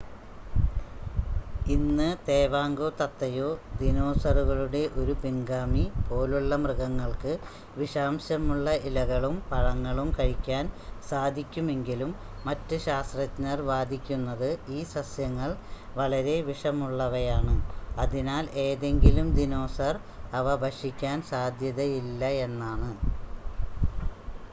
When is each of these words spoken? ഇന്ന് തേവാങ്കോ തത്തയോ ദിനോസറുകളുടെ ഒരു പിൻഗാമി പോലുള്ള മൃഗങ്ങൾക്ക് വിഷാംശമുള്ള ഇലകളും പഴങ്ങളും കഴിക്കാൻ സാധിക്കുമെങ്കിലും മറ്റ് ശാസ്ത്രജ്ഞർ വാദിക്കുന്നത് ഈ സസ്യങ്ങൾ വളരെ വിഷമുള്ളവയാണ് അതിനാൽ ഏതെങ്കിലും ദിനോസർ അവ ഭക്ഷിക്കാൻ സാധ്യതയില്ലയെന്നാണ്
ഇന്ന് 1.67 2.07
തേവാങ്കോ 2.27 2.87
തത്തയോ 2.99 3.49
ദിനോസറുകളുടെ 3.79 4.81
ഒരു 4.99 5.13
പിൻഗാമി 5.19 5.83
പോലുള്ള 6.07 6.55
മൃഗങ്ങൾക്ക് 6.63 7.33
വിഷാംശമുള്ള 7.75 8.73
ഇലകളും 8.87 9.35
പഴങ്ങളും 9.49 10.09
കഴിക്കാൻ 10.17 10.65
സാധിക്കുമെങ്കിലും 11.09 12.13
മറ്റ് 12.45 12.79
ശാസ്ത്രജ്ഞർ 12.87 13.61
വാദിക്കുന്നത് 13.69 14.49
ഈ 14.71 14.81
സസ്യങ്ങൾ 14.95 15.51
വളരെ 15.95 16.35
വിഷമുള്ളവയാണ് 16.49 17.55
അതിനാൽ 17.97 18.47
ഏതെങ്കിലും 18.65 19.29
ദിനോസർ 19.39 19.95
അവ 20.33 20.55
ഭക്ഷിക്കാൻ 20.63 21.19
സാധ്യതയില്ലയെന്നാണ് 21.31 22.91